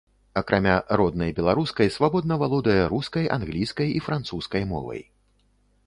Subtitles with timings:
[0.39, 5.01] Акрамя роднай беларускай, свабодна валодае рускай, англійскай і французскай мовай.